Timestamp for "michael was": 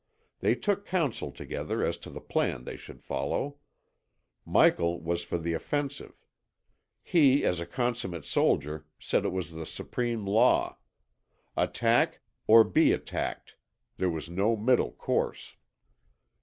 4.47-5.23